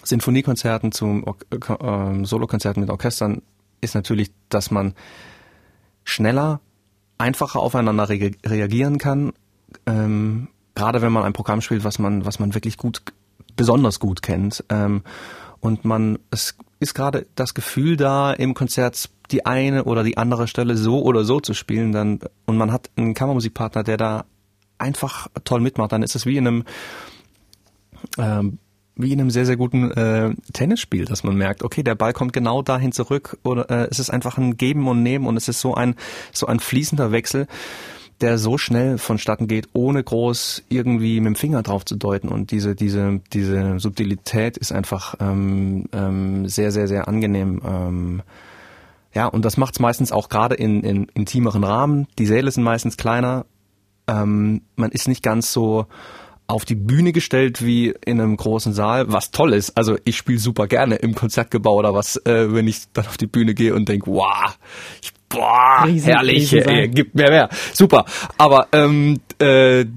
[0.05, 3.43] Sinfoniekonzerten, zu äh, Solokonzerten mit Orchestern
[3.81, 4.95] ist natürlich, dass man
[6.05, 6.61] schneller,
[7.19, 9.33] einfacher aufeinander re reagieren kann,
[9.87, 13.03] ähm, gerade wenn man ein Programm spielt, was man, was man wirklich gut,
[13.57, 14.65] besonders gut kennt.
[14.69, 15.03] Ähm,
[15.61, 20.47] und man, es ist gerade das Gefühl da, im Konzert die eine oder die andere
[20.49, 24.25] Stelle so oder so zu spielen, dann, und man hat einen Kammermusikpartner, der da
[24.77, 26.65] einfach toll mitmacht, dann ist es wie in einem,
[28.19, 28.59] ähm,
[28.97, 32.33] wie in einem sehr, sehr guten äh, Tennisspiel, dass man merkt, okay, der Ball kommt
[32.33, 35.61] genau dahin zurück oder äh, es ist einfach ein Geben und Nehmen und es ist
[35.61, 35.97] so ein,
[36.33, 37.47] so ein fließender Wechsel
[38.21, 42.29] der so schnell vonstatten geht, ohne groß irgendwie mit dem Finger drauf zu deuten.
[42.29, 47.61] Und diese, diese, diese Subtilität ist einfach ähm, ähm, sehr, sehr, sehr angenehm.
[47.67, 48.23] Ähm,
[49.15, 52.07] ja, und das macht es meistens auch gerade in, in intimeren Rahmen.
[52.19, 53.47] Die Säle sind meistens kleiner.
[54.07, 55.87] Ähm, man ist nicht ganz so
[56.47, 59.77] auf die Bühne gestellt wie in einem großen Saal, was toll ist.
[59.77, 63.27] Also ich spiele super gerne im Konzertgebau oder was, äh, wenn ich dann auf die
[63.27, 64.57] Bühne gehe und denke, wow,
[65.01, 67.49] ich boah, Riesen, herrlich, Riesen ey, gibt mir mehr.
[67.73, 68.05] Super.
[68.39, 69.89] Aber ähm, äh, in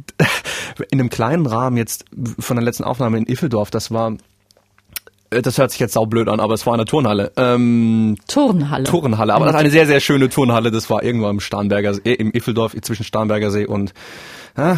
[0.92, 2.06] einem kleinen Rahmen jetzt
[2.40, 4.14] von der letzten Aufnahme in Iffeldorf, das war
[5.30, 7.32] äh, das hört sich jetzt saublöd an, aber es war eine Turnhalle.
[7.36, 8.84] Ähm, Turnhalle.
[8.86, 10.72] Turnhalle, aber das ist eine sehr, sehr schöne Turnhalle.
[10.72, 13.94] Das war irgendwo im Starnberger See, im Iffeldorf zwischen Starnberger See und
[14.56, 14.76] äh,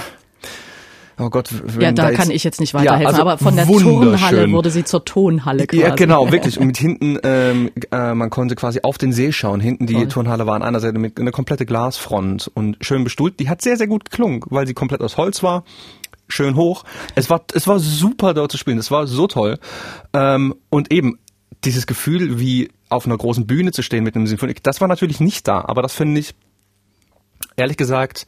[1.20, 3.66] Oh Gott, ja, da, da kann ich jetzt nicht weiterhelfen, ja, also aber von der
[3.66, 5.82] Turnhalle wurde sie zur Tonhalle quasi.
[5.82, 6.60] Ja, genau, wirklich.
[6.60, 9.60] Und mit hinten, ähm, äh, man konnte quasi auf den See schauen.
[9.60, 10.08] Hinten die Toll.
[10.08, 13.40] Turnhalle war an einer Seite mit einer komplette Glasfront und schön bestuhlt.
[13.40, 15.64] Die hat sehr, sehr gut geklungen, weil sie komplett aus Holz war
[16.30, 16.84] schön hoch.
[17.16, 18.78] Es war, es war super dort zu spielen.
[18.78, 19.58] Es war so toll.
[20.14, 21.20] Ähm, und eben
[21.64, 25.20] dieses Gefühl, wie auf einer großen Bühne zu stehen mit einem Symphonik, das war natürlich
[25.20, 25.62] nicht da.
[25.66, 26.34] Aber das finde ich,
[27.58, 28.26] ehrlich gesagt,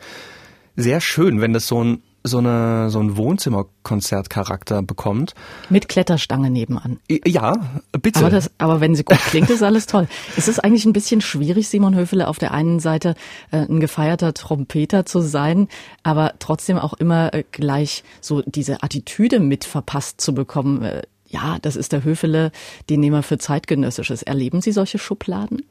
[0.76, 5.34] sehr schön, wenn das so ein so eine so ein Wohnzimmerkonzertcharakter bekommt.
[5.70, 7.00] Mit Kletterstange nebenan.
[7.26, 7.56] Ja,
[8.02, 8.20] bitte.
[8.20, 10.08] Aber, das, aber wenn sie gut klingt, ist alles toll.
[10.38, 13.16] Ist es eigentlich ein bisschen schwierig, Simon Höfele auf der einen Seite
[13.52, 15.68] äh, ein gefeierter Trompeter zu sein,
[16.04, 20.84] aber trotzdem auch immer äh, gleich so diese Attitüde mit verpasst zu bekommen?
[20.84, 22.52] Äh, ja, das ist der Höfele,
[22.90, 24.22] den nehmen wir für zeitgenössisches.
[24.22, 25.64] Erleben Sie solche Schubladen?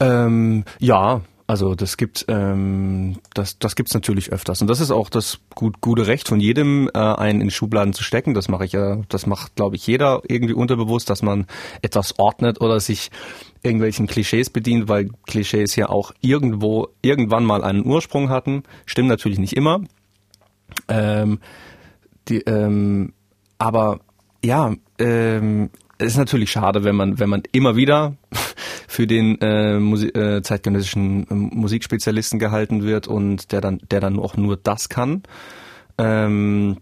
[0.00, 5.10] Ähm, ja, also das gibt ähm, das das gibt's natürlich öfters und das ist auch
[5.10, 8.32] das gut, gute Recht von jedem, äh, einen in Schubladen zu stecken.
[8.32, 11.46] Das mache ich ja, das macht glaube ich jeder irgendwie unterbewusst, dass man
[11.82, 13.10] etwas ordnet oder sich
[13.62, 18.62] irgendwelchen Klischees bedient, weil Klischees ja auch irgendwo irgendwann mal einen Ursprung hatten.
[18.86, 19.82] Stimmt natürlich nicht immer.
[20.88, 21.38] Ähm,
[22.28, 23.12] die, ähm,
[23.58, 24.00] aber
[24.42, 25.68] ja, ähm,
[26.02, 28.16] ist natürlich schade, wenn man wenn man immer wieder
[28.88, 34.18] für den äh, Musi äh, zeitgenössischen äh, Musikspezialisten gehalten wird und der dann, der dann
[34.18, 35.22] auch nur das kann.
[35.98, 36.78] Ähm,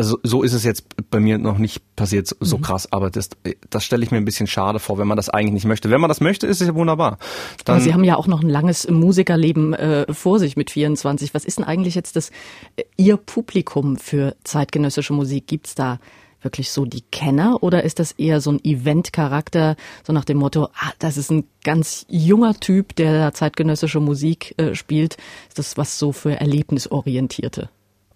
[0.00, 2.62] also so ist es jetzt bei mir noch nicht passiert so mhm.
[2.62, 3.28] krass, aber das,
[3.68, 5.90] das stelle ich mir ein bisschen schade vor, wenn man das eigentlich nicht möchte.
[5.90, 7.18] Wenn man das möchte, ist es ja wunderbar.
[7.66, 11.34] Dann aber Sie haben ja auch noch ein langes Musikerleben äh, vor sich mit 24.
[11.34, 12.30] Was ist denn eigentlich jetzt das
[12.76, 15.46] äh, Ihr Publikum für zeitgenössische Musik?
[15.46, 15.98] Gibt's da
[16.42, 19.76] wirklich so die Kenner oder ist das eher so ein Event-Charakter,
[20.06, 24.74] so nach dem Motto, ah, das ist ein ganz junger Typ, der zeitgenössische Musik äh,
[24.74, 25.16] spielt?
[25.48, 27.70] Ist das was so für Erlebnisorientierte?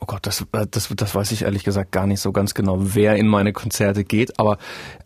[0.04, 2.76] Oh Gott, das, äh, das, das weiß ich ehrlich gesagt gar nicht so ganz genau,
[2.78, 4.38] wer in meine Konzerte geht.
[4.38, 4.58] Aber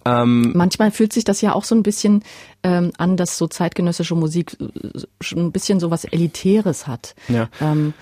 [0.04, 2.24] ähm, manchmal fühlt sich das ja auch so ein bisschen
[2.64, 7.14] ähm, an, dass so zeitgenössische Musik äh, schon ein bisschen so was Elitäres hat.
[7.28, 7.48] Ja.
[7.60, 7.94] Ähm,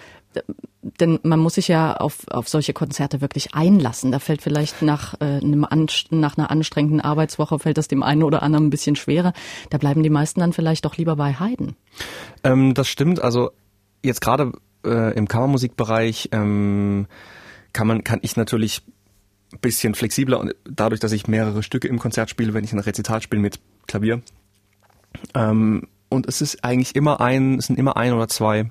[1.01, 4.13] denn man muss sich ja auf, auf solche Konzerte wirklich einlassen.
[4.13, 5.67] Da fällt vielleicht nach, äh, einem
[6.11, 9.33] nach einer anstrengenden Arbeitswoche fällt das dem einen oder anderen ein bisschen schwerer.
[9.71, 11.77] Da bleiben die meisten dann vielleicht doch lieber bei Heiden.
[12.45, 13.21] Ähm, das stimmt.
[13.21, 13.51] Also
[14.03, 14.53] jetzt gerade
[14.85, 17.07] äh, im Kammermusikbereich ähm,
[17.73, 18.83] kann man, kann ich natürlich
[19.53, 22.79] ein bisschen flexibler und dadurch, dass ich mehrere Stücke im Konzert spiele, wenn ich ein
[22.79, 24.23] Rezital spiele mit Klavier.
[25.35, 28.69] Ähm, und es ist eigentlich immer ein, es sind immer ein oder zwei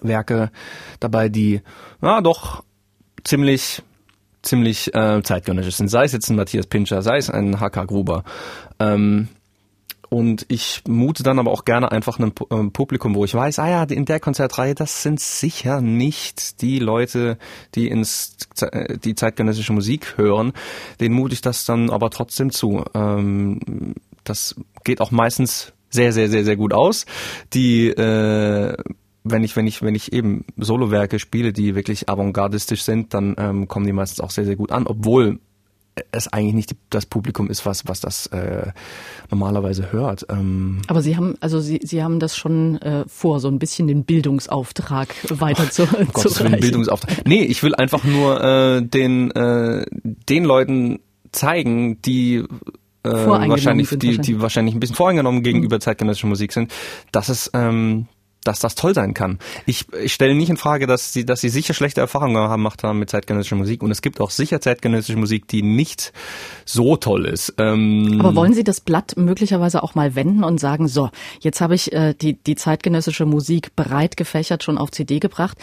[0.00, 0.50] Werke
[1.00, 1.62] dabei, die
[2.02, 2.64] ja doch
[3.24, 3.82] ziemlich
[4.42, 5.88] ziemlich äh, zeitgenössisch sind.
[5.88, 7.84] Sei es jetzt ein Matthias Pinscher, sei es ein H.K.
[7.84, 8.24] Gruber.
[8.78, 9.28] Ähm,
[10.10, 13.68] und ich mute dann aber auch gerne einfach einem ähm, Publikum, wo ich weiß, ah
[13.68, 17.36] ja, in der Konzertreihe, das sind sicher nicht die Leute,
[17.74, 20.52] die ins äh, die zeitgenössische Musik hören.
[21.00, 22.84] Den mute ich das dann aber trotzdem zu.
[22.94, 27.04] Ähm, das geht auch meistens sehr, sehr, sehr, sehr gut aus.
[27.52, 28.76] Die äh,
[29.30, 33.68] wenn ich, wenn ich, wenn ich eben Solowerke spiele, die wirklich avantgardistisch sind, dann ähm,
[33.68, 35.38] kommen die meistens auch sehr, sehr gut an, obwohl
[36.12, 38.72] es eigentlich nicht das Publikum ist, was, was das äh,
[39.30, 40.26] normalerweise hört.
[40.28, 43.88] Ähm Aber Sie haben, also Sie, Sie haben das schon äh, vor, so ein bisschen
[43.88, 45.08] den Bildungsauftrag
[45.40, 46.60] weiter Ach, zu, oh Gott, zu reichen.
[46.60, 47.26] Bildungsauftrag.
[47.26, 49.86] Nee, ich will einfach nur äh, den, äh,
[50.28, 51.00] den Leuten
[51.32, 52.44] zeigen, die
[53.02, 55.80] äh, wahrscheinlich, die, die wahrscheinlich ein bisschen voreingenommen gegenüber mhm.
[55.80, 56.72] zeitgenössischer Musik sind,
[57.12, 58.06] dass es ähm,
[58.44, 59.38] dass das toll sein kann.
[59.66, 62.98] Ich, ich stelle nicht in Frage, dass sie, dass sie sicher schlechte Erfahrungen gemacht haben
[62.98, 66.12] mit zeitgenössischer Musik und es gibt auch sicher zeitgenössische Musik, die nicht
[66.64, 67.54] so toll ist.
[67.58, 71.74] Ähm Aber wollen Sie das Blatt möglicherweise auch mal wenden und sagen, so, jetzt habe
[71.74, 75.58] ich äh, die, die zeitgenössische Musik breit gefächert schon auf CD gebracht.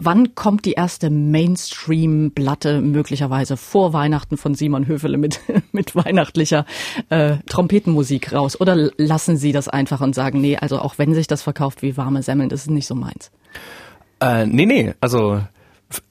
[0.00, 5.40] Wann kommt die erste Mainstream-Platte möglicherweise vor Weihnachten von Simon Höfele mit,
[5.72, 6.66] mit weihnachtlicher
[7.08, 8.60] äh, Trompetenmusik raus?
[8.60, 11.96] Oder lassen Sie das einfach und sagen, nee, also auch wenn sich das verkauft wie
[11.96, 13.32] warme Semmeln, das ist nicht so meins?
[14.20, 15.40] Äh, nee, nee, also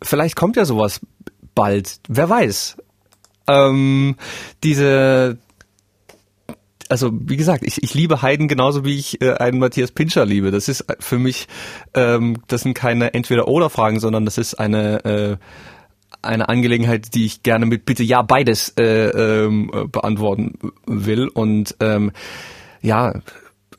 [0.01, 0.99] vielleicht kommt ja sowas
[1.55, 2.75] bald, wer weiß.
[3.47, 4.17] Ähm,
[4.65, 5.37] diese
[6.89, 10.51] also wie gesagt, ich, ich liebe Haydn genauso wie ich äh, einen Matthias Pinscher liebe.
[10.51, 11.47] Das ist für mich,
[11.93, 15.37] ähm, das sind keine Entweder-Oder-Fragen, sondern das ist eine äh,
[16.21, 19.09] eine Angelegenheit, die ich gerne mit bitte ja beides äh,
[19.43, 21.27] ähm, beantworten will.
[21.27, 22.11] Und ähm,
[22.81, 23.13] ja,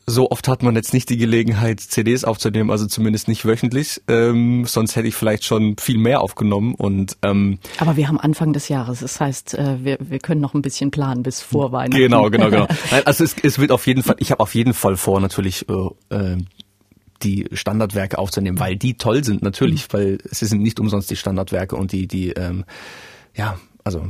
[0.09, 4.01] so oft hat man jetzt nicht die Gelegenheit, CDs aufzunehmen, also zumindest nicht wöchentlich.
[4.07, 6.75] Ähm, sonst hätte ich vielleicht schon viel mehr aufgenommen.
[6.75, 10.53] Und ähm, aber wir haben Anfang des Jahres, das heißt, äh, wir, wir können noch
[10.53, 12.01] ein bisschen planen bis vor Weihnachten.
[12.01, 12.67] Genau, genau, genau.
[12.91, 15.65] Nein, also es, es wird auf jeden Fall, ich habe auf jeden Fall vor, natürlich
[15.69, 16.37] äh, äh,
[17.23, 19.97] die Standardwerke aufzunehmen, weil die toll sind natürlich, mhm.
[19.97, 22.65] weil sie sind nicht umsonst die Standardwerke und die die ähm,
[23.35, 24.07] ja also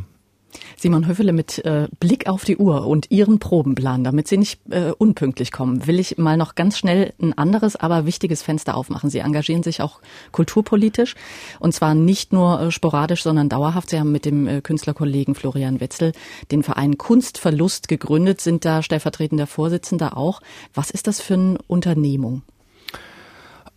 [0.78, 4.92] Simon Höfele, mit äh, Blick auf die Uhr und Ihren Probenplan, damit Sie nicht äh,
[4.98, 9.10] unpünktlich kommen, will ich mal noch ganz schnell ein anderes, aber wichtiges Fenster aufmachen.
[9.10, 10.00] Sie engagieren sich auch
[10.32, 11.16] kulturpolitisch
[11.60, 13.90] und zwar nicht nur äh, sporadisch, sondern dauerhaft.
[13.90, 16.14] Sie haben mit dem äh, Künstlerkollegen Florian Wetzel
[16.52, 20.42] den Verein Kunstverlust gegründet, sind da stellvertretender Vorsitzender auch.
[20.74, 22.42] Was ist das für eine Unternehmung?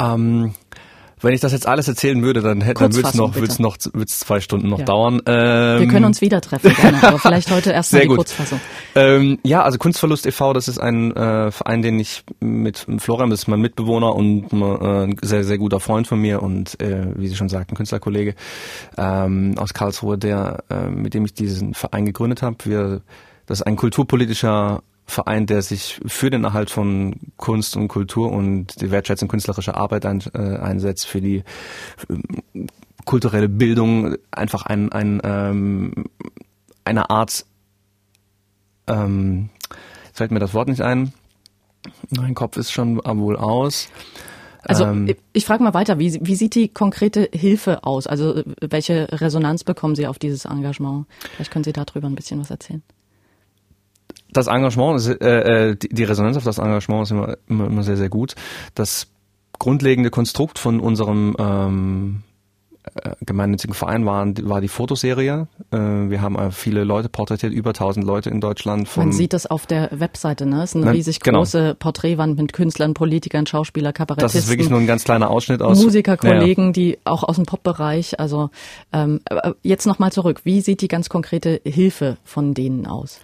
[0.01, 0.55] Ähm
[1.23, 3.77] wenn ich das jetzt alles erzählen würde, dann, hätte, dann würde es noch, wird's noch
[3.93, 4.85] wird's zwei Stunden noch ja.
[4.85, 5.21] dauern.
[5.27, 8.17] Ähm, Wir können uns wieder treffen, gerne, aber vielleicht heute erst mal die gut.
[8.19, 8.61] Kurzfassung.
[8.95, 13.41] Ähm, ja, also Kunstverlust e.V., das ist ein äh, Verein, den ich mit Florian, das
[13.41, 17.29] ist mein Mitbewohner und äh, ein sehr, sehr guter Freund von mir und, äh, wie
[17.29, 18.35] Sie schon sagten, Künstlerkollege
[18.97, 22.57] ähm, aus Karlsruhe, der, äh, mit dem ich diesen Verein gegründet habe.
[22.65, 23.03] Wir,
[23.47, 28.81] das ist ein kulturpolitischer Verein, der sich für den Erhalt von Kunst und Kultur und
[28.81, 31.45] die Wertschätzung künstlerischer Arbeit ein, äh, einsetzt, für die
[31.97, 32.19] für
[33.05, 36.05] kulturelle Bildung, einfach ein, ein, ähm,
[36.85, 37.45] eine Art,
[38.87, 39.51] ähm,
[40.07, 41.13] jetzt fällt mir das Wort nicht ein,
[42.11, 43.89] mein Kopf ist schon wohl aus.
[44.63, 48.07] Also ähm, ich frage mal weiter, wie, wie sieht die konkrete Hilfe aus?
[48.07, 51.07] Also welche Resonanz bekommen Sie auf dieses Engagement?
[51.35, 52.83] Vielleicht können Sie darüber ein bisschen was erzählen
[54.33, 57.83] das Engagement, ist, äh, äh, die, die Resonanz auf das Engagement ist immer, immer, immer
[57.83, 58.35] sehr, sehr gut.
[58.75, 59.09] Das
[59.59, 62.23] grundlegende Konstrukt von unserem ähm,
[62.95, 65.47] äh, gemeinnützigen Verein war, war die Fotoserie.
[65.71, 68.89] Äh, wir haben viele Leute porträtiert, über 1000 Leute in Deutschland.
[68.97, 70.63] Man sieht das auf der Webseite, ne?
[70.63, 71.39] Es ist eine Nein, riesig genau.
[71.39, 74.39] große Porträtwand mit Künstlern, Politikern, Schauspieler, Kabarettisten.
[74.39, 75.81] Das ist wirklich nur ein ganz kleiner Ausschnitt aus.
[75.81, 76.73] Musiker, Kollegen, ja, ja.
[76.73, 78.19] die auch aus dem Popbereich.
[78.19, 78.51] Also
[78.93, 79.21] ähm,
[79.63, 80.41] jetzt nochmal zurück.
[80.43, 83.21] Wie sieht die ganz konkrete Hilfe von denen aus?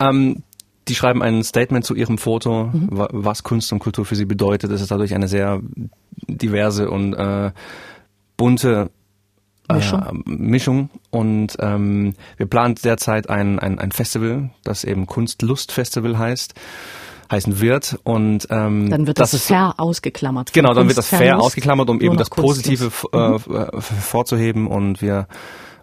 [0.00, 0.42] Ähm,
[0.88, 2.88] die schreiben ein Statement zu ihrem Foto, mhm.
[2.90, 4.70] was Kunst und Kultur für sie bedeutet.
[4.70, 5.60] Es ist dadurch eine sehr
[6.26, 7.50] diverse und äh,
[8.36, 8.90] bunte
[9.70, 10.00] Mischung.
[10.00, 10.90] Äh, Mischung.
[11.10, 16.54] Und ähm, wir planen derzeit ein, ein, ein Festival, das eben Kunstlustfestival heißt
[17.30, 20.54] heißen wird und ähm, dann wird das, das fair ausgeklammert.
[20.54, 23.82] Genau, dann wird das fair ausgeklammert, um eben das Positive äh, mhm.
[23.82, 25.26] vorzuheben und wir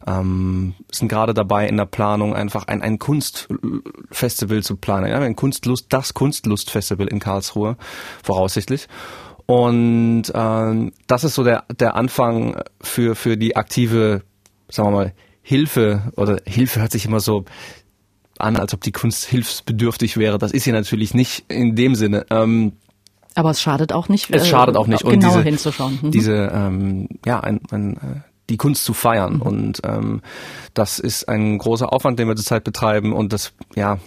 [0.07, 5.35] ähm, sind gerade dabei in der Planung einfach ein, ein Kunstfestival zu planen, ja, ein
[5.35, 7.77] Kunstlust, das Kunstlustfestival in Karlsruhe
[8.23, 8.87] voraussichtlich
[9.45, 14.23] und ähm, das ist so der, der Anfang für, für die aktive,
[14.69, 17.45] sagen wir mal, Hilfe oder Hilfe hört sich immer so
[18.39, 20.39] an, als ob die Kunst hilfsbedürftig wäre.
[20.39, 22.25] Das ist sie natürlich nicht in dem Sinne.
[22.31, 22.73] Ähm,
[23.35, 24.33] aber es schadet auch nicht.
[24.33, 25.05] Es schadet auch nicht.
[25.05, 25.99] Äh, genauer hinzuschauen.
[26.01, 26.11] Mhm.
[26.11, 29.35] Diese, ähm, ja, ein, ein, äh, die Kunst zu feiern.
[29.35, 29.41] Mhm.
[29.41, 30.21] Und ähm,
[30.73, 33.13] das ist ein großer Aufwand, den wir zurzeit betreiben.
[33.13, 33.97] Und das, ja,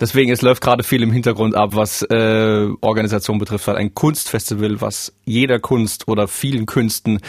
[0.00, 4.80] deswegen, es läuft gerade viel im Hintergrund ab, was äh, Organisation betrifft, weil ein Kunstfestival,
[4.80, 7.20] was jeder Kunst oder vielen Künsten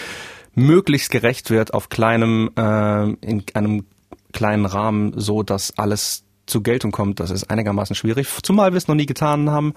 [0.56, 3.86] möglichst gerecht wird auf kleinem, äh, in einem
[4.32, 7.20] kleinen Rahmen, so dass alles zur Geltung kommt.
[7.20, 9.74] Das ist einigermaßen schwierig, zumal wir es noch nie getan haben,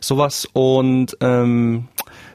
[0.00, 0.48] sowas.
[0.52, 1.88] Und ähm,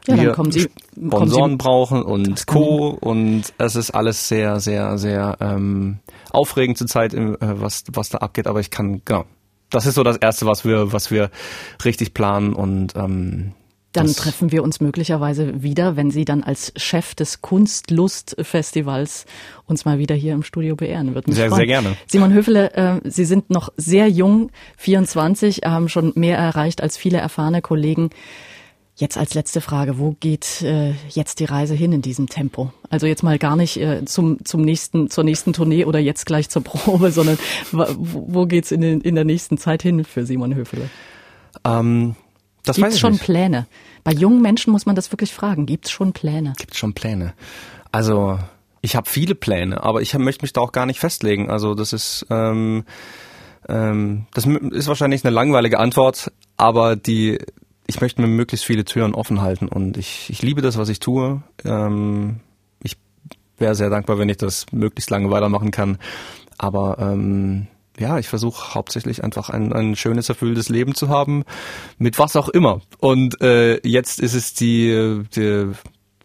[0.08, 2.90] ja, wir kommen Sie, Sponsoren brauchen und Co.
[2.90, 6.00] Und es ist alles sehr, sehr, sehr ähm,
[6.32, 8.48] aufregend zurzeit, äh, was, was da abgeht.
[8.48, 9.26] Aber ich kann, genau.
[9.70, 11.30] Das ist so das Erste, was wir, was wir
[11.86, 13.54] richtig planen und ähm,
[13.94, 19.26] dann das treffen wir uns möglicherweise wieder, wenn Sie dann als Chef des Kunstlustfestivals
[19.66, 21.34] uns mal wieder hier im Studio beehren würden.
[21.34, 21.98] Sehr, sehr gerne.
[22.08, 27.18] Simon Höfele, äh, Sie sind noch sehr jung, 24, haben schon mehr erreicht als viele
[27.18, 28.12] erfahrene Kollegen.
[28.95, 32.71] Jetzt als letzte Frage, wo geht äh, jetzt die Reise hin in diesem Tempo?
[32.89, 36.49] Also jetzt mal gar nicht äh, zum, zum nächsten, zur nächsten Tournee oder jetzt gleich
[36.49, 37.39] zur Probe, sondern
[37.71, 40.89] wo, wo geht's in, in der nächsten Zeit hin für Simon Höfele?
[41.63, 42.15] Ähm,
[42.63, 43.23] das Gibt's weiß ich schon nicht.
[43.23, 43.65] Pläne?
[44.04, 45.65] Bei jungen Menschen muss man das wirklich fragen.
[45.65, 46.54] Gibt's schon Pläne?
[46.58, 47.34] Gibt's schon Pläne?
[47.91, 48.39] Also
[48.82, 51.49] ich habe viele Pläne, aber ich möchte mich da auch gar nicht festlegen.
[51.49, 52.84] Also das ist ähm,
[53.69, 57.39] ähm, das ist wahrscheinlich eine langweilige Antwort, aber die
[57.91, 60.99] ich möchte mir möglichst viele Türen offen halten und ich, ich liebe das, was ich
[60.99, 61.43] tue.
[61.65, 62.39] Ähm,
[62.82, 62.95] ich
[63.58, 65.97] wäre sehr dankbar, wenn ich das möglichst lange weitermachen kann.
[66.58, 67.67] Aber ähm,
[67.99, 71.43] ja, ich versuche hauptsächlich einfach ein, ein schönes, erfülltes Leben zu haben,
[71.97, 72.80] mit was auch immer.
[72.99, 75.67] Und äh, jetzt ist es die, die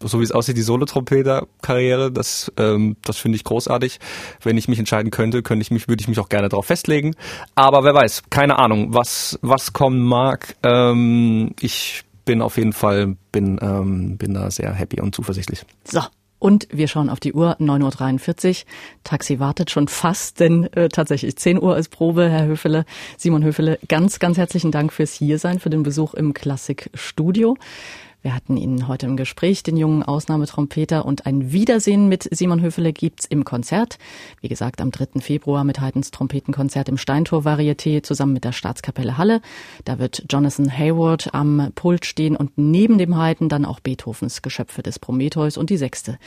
[0.01, 3.99] so wie es aussieht, die Solo-Trompeter-Karriere, das, ähm, das finde ich großartig.
[4.41, 7.15] Wenn ich mich entscheiden könnte, könnte ich mich, würde ich mich auch gerne darauf festlegen.
[7.55, 10.55] Aber wer weiß, keine Ahnung, was, was kommen mag.
[10.63, 15.65] Ähm, ich bin auf jeden Fall, bin, ähm, bin da sehr happy und zuversichtlich.
[15.83, 16.01] So,
[16.39, 18.65] und wir schauen auf die Uhr, 9.43 Uhr.
[19.03, 22.85] Taxi wartet schon fast, denn äh, tatsächlich 10 Uhr ist Probe, Herr Höfele.
[23.17, 27.57] Simon Höfele, ganz, ganz herzlichen Dank fürs Hiersein, für den Besuch im Klassikstudio.
[28.23, 31.05] Wir hatten ihn heute im Gespräch, den jungen Ausnahmetrompeter.
[31.05, 33.99] Und ein Wiedersehen mit Simon Höfele gibt's im Konzert.
[34.41, 35.21] Wie gesagt, am 3.
[35.21, 39.41] Februar mit Heidens Trompetenkonzert im Steintor Varieté zusammen mit der Staatskapelle Halle.
[39.85, 44.81] Da wird Jonathan Hayward am Pult stehen und neben dem Haydn dann auch Beethovens Geschöpfe
[44.81, 46.17] des Prometheus und die Sechste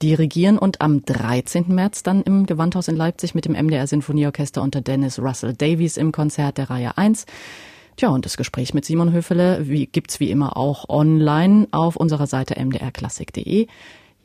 [0.00, 0.58] dirigieren.
[0.58, 1.74] Und am 13.
[1.74, 6.12] März dann im Gewandhaus in Leipzig mit dem MDR Sinfonieorchester unter Dennis Russell Davies im
[6.12, 7.26] Konzert der Reihe 1.
[7.96, 12.26] Tja, und das Gespräch mit Simon Höfele wie, gibt's wie immer auch online auf unserer
[12.26, 13.66] Seite mdrklassik.de.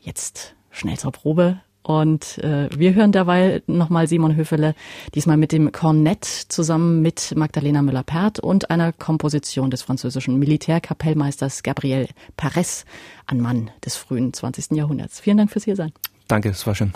[0.00, 1.60] Jetzt schnell zur Probe.
[1.82, 4.74] Und äh, wir hören dabei nochmal Simon Höfele,
[5.14, 12.08] diesmal mit dem Kornett zusammen mit Magdalena Müller-Perth und einer Komposition des französischen Militärkapellmeisters Gabriel
[12.36, 12.84] Pares,
[13.26, 14.72] ein Mann des frühen 20.
[14.72, 15.20] Jahrhunderts.
[15.20, 15.92] Vielen Dank fürs Hiersein.
[16.26, 16.92] Danke, es war schön.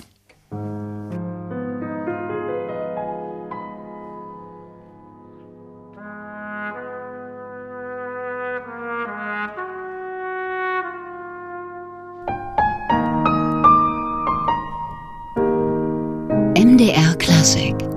[16.72, 17.91] MDR Classic